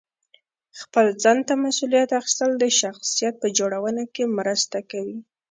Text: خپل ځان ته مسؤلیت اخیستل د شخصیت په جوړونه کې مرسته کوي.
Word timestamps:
خپل 0.81 1.05
ځان 1.23 1.37
ته 1.47 1.53
مسؤلیت 1.65 2.09
اخیستل 2.21 2.51
د 2.59 2.65
شخصیت 2.79 3.33
په 3.41 3.47
جوړونه 3.57 4.03
کې 4.13 4.23
مرسته 4.37 4.77
کوي. 4.91 5.17